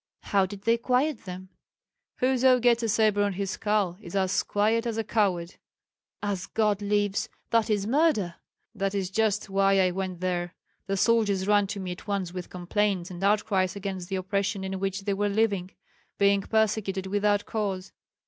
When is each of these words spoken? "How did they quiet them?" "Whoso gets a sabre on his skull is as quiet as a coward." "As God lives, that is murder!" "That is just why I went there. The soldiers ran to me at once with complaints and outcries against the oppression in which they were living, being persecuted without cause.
"How 0.23 0.47
did 0.47 0.63
they 0.63 0.79
quiet 0.79 1.25
them?" 1.25 1.49
"Whoso 2.15 2.59
gets 2.59 2.81
a 2.81 2.89
sabre 2.89 3.21
on 3.21 3.33
his 3.33 3.51
skull 3.51 3.99
is 4.01 4.15
as 4.15 4.41
quiet 4.41 4.87
as 4.87 4.97
a 4.97 5.03
coward." 5.03 5.57
"As 6.23 6.47
God 6.47 6.81
lives, 6.81 7.29
that 7.51 7.69
is 7.69 7.85
murder!" 7.85 8.33
"That 8.73 8.95
is 8.95 9.11
just 9.11 9.47
why 9.47 9.79
I 9.79 9.91
went 9.91 10.19
there. 10.19 10.55
The 10.87 10.97
soldiers 10.97 11.45
ran 11.45 11.67
to 11.67 11.79
me 11.79 11.91
at 11.91 12.07
once 12.07 12.33
with 12.33 12.49
complaints 12.49 13.11
and 13.11 13.23
outcries 13.23 13.75
against 13.75 14.09
the 14.09 14.15
oppression 14.15 14.63
in 14.63 14.79
which 14.79 15.01
they 15.01 15.13
were 15.13 15.29
living, 15.29 15.69
being 16.17 16.41
persecuted 16.41 17.05
without 17.05 17.45
cause. 17.45 17.91